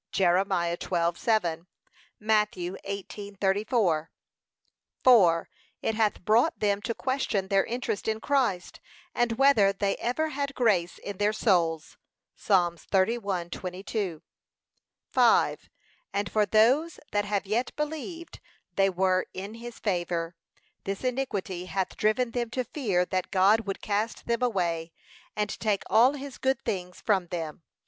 (Jer. 0.11 0.33
12:7; 0.43 1.67
Matt. 2.19 2.53
18:34) 2.53 4.07
(4.) 5.03 5.49
It 5.83 5.93
hath 5.93 6.25
brought 6.25 6.57
them 6.59 6.81
to 6.81 6.95
question 6.95 7.49
their 7.49 7.63
interest 7.63 8.07
in 8.07 8.19
Christ, 8.19 8.79
and 9.13 9.33
whether 9.33 9.71
they 9.71 9.95
ever 9.97 10.29
had 10.29 10.55
grace 10.55 10.97
in 10.97 11.17
their 11.17 11.31
souls. 11.31 11.97
(Psa. 12.35 12.71
31:22) 12.91 14.23
(5.) 15.11 15.69
And 16.11 16.31
for 16.31 16.47
those 16.47 16.99
that 17.11 17.25
have 17.25 17.45
yet 17.45 17.71
believed 17.75 18.39
they 18.77 18.89
were 18.89 19.27
in 19.35 19.53
his 19.53 19.77
favour, 19.77 20.35
this 20.83 21.03
iniquity 21.03 21.67
hath 21.67 21.95
driven 21.95 22.31
them 22.31 22.49
to 22.49 22.63
fear 22.63 23.05
that 23.05 23.29
God 23.29 23.67
would 23.67 23.83
cast 23.83 24.25
them 24.25 24.41
away, 24.41 24.93
and 25.35 25.51
take 25.59 25.83
all 25.91 26.13
his 26.13 26.39
good 26.39 26.59
things 26.65 26.99
from 27.01 27.27
them. 27.27 27.61